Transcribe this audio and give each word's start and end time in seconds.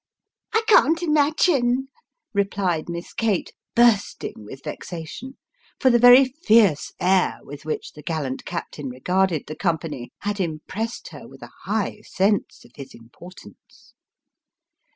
Off! 0.55 0.65
297" 0.65 1.17
I 1.19 1.25
can't 1.27 1.63
imagine," 1.83 1.87
replied 2.33 2.89
Miss 2.89 3.13
Kate, 3.13 3.53
bursting 3.75 4.33
with 4.37 4.63
vexation; 4.63 5.37
for 5.79 5.91
the 5.91 5.99
very 5.99 6.25
fierce 6.25 6.91
air 6.99 7.37
with 7.43 7.65
which 7.65 7.91
the 7.93 8.01
gallant 8.01 8.43
captain 8.43 8.89
regarded 8.89 9.43
the 9.45 9.55
com 9.55 9.77
pany, 9.77 10.07
had 10.21 10.39
impressed 10.39 11.09
her 11.09 11.27
with 11.27 11.43
a 11.43 11.51
high 11.65 12.01
sense 12.03 12.65
of 12.65 12.71
his 12.73 12.95
importance. 12.95 13.93